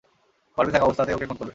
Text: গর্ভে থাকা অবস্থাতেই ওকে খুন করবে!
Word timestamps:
গর্ভে 0.57 0.71
থাকা 0.73 0.85
অবস্থাতেই 0.85 1.15
ওকে 1.15 1.27
খুন 1.29 1.37
করবে! 1.37 1.49